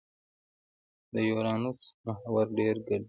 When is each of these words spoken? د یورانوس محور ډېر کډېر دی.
د 1.13 1.15
یورانوس 1.29 1.81
محور 2.05 2.45
ډېر 2.59 2.75
کډېر 2.85 2.85
دی. 2.99 2.99